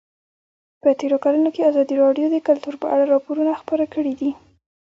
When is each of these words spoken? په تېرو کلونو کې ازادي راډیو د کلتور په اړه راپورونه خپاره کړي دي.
په 0.81 0.89
تېرو 0.99 1.17
کلونو 1.23 1.49
کې 1.55 1.67
ازادي 1.69 1.95
راډیو 2.03 2.27
د 2.31 2.37
کلتور 2.47 2.75
په 2.81 2.87
اړه 2.93 3.03
راپورونه 3.13 3.51
خپاره 3.61 3.85
کړي 3.93 4.13
دي. 4.19 4.31